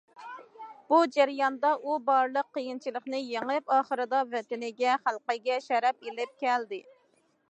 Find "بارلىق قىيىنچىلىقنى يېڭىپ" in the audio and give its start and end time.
2.07-3.75